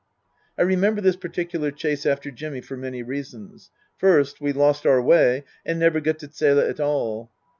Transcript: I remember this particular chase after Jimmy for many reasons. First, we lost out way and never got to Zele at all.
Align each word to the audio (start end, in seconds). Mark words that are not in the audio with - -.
I 0.57 0.63
remember 0.63 0.99
this 0.99 1.15
particular 1.15 1.69
chase 1.69 2.07
after 2.07 2.31
Jimmy 2.31 2.59
for 2.61 2.75
many 2.75 3.03
reasons. 3.03 3.69
First, 3.97 4.41
we 4.41 4.51
lost 4.51 4.83
out 4.83 5.05
way 5.05 5.43
and 5.63 5.77
never 5.77 5.99
got 5.99 6.17
to 6.21 6.27
Zele 6.33 6.61
at 6.67 6.79
all. 6.79 7.31